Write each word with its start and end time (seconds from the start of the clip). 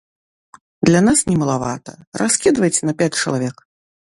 Для 0.87 1.01
нас 1.09 1.19
не 1.29 1.35
малавата, 1.41 1.93
раскідвайце 2.23 2.81
на 2.91 2.99
пяць 3.03 3.15
чалавек. 3.21 3.55